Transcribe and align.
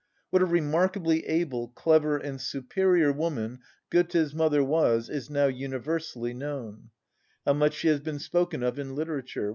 What 0.31 0.41
a 0.41 0.45
remarkably 0.45 1.27
able, 1.27 1.67
clever, 1.67 2.17
and 2.17 2.41
superior 2.41 3.11
woman 3.11 3.59
Goethe's 3.91 4.33
mother 4.33 4.63
was 4.63 5.11
is 5.11 5.29
now 5.29 5.45
universally 5.45 6.33
known. 6.33 6.89
How 7.45 7.53
much 7.53 7.75
she 7.75 7.87
has 7.89 7.99
been 7.99 8.17
spoken 8.17 8.63
of 8.63 8.79
in 8.79 8.95
literature! 8.95 9.49